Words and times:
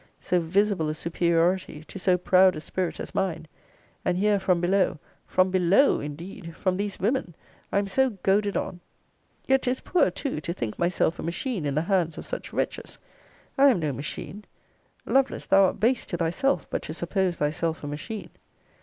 So 0.19 0.39
visible 0.39 0.89
a 0.89 0.95
superiority, 0.95 1.83
to 1.83 1.99
so 1.99 2.17
proud 2.17 2.55
a 2.55 2.59
spirit 2.59 2.99
as 2.99 3.13
mine! 3.13 3.47
And 4.03 4.17
here 4.17 4.39
from 4.39 4.59
below, 4.59 4.97
from 5.27 5.51
BELOW 5.51 5.99
indeed! 5.99 6.55
from 6.55 6.75
these 6.77 6.99
women! 6.99 7.35
I 7.71 7.77
am 7.77 7.85
so 7.85 8.09
goaded 8.23 8.57
on 8.57 8.79
Yet 9.45 9.61
'tis 9.61 9.79
poor 9.81 10.09
too, 10.09 10.41
to 10.41 10.53
think 10.53 10.79
myself 10.79 11.19
a 11.19 11.21
machine 11.21 11.67
in 11.67 11.75
the 11.75 11.81
hands 11.83 12.17
of 12.17 12.25
such 12.25 12.51
wretches. 12.51 12.97
I 13.59 13.67
am 13.69 13.79
no 13.79 13.93
machine. 13.93 14.45
Lovelace, 15.05 15.45
thou 15.45 15.65
art 15.65 15.79
base 15.79 16.07
to 16.07 16.17
thyself, 16.17 16.67
but 16.71 16.81
to 16.81 16.95
suppose 16.95 17.37
thyself 17.37 17.83
a 17.83 17.87
machine. 17.87 18.31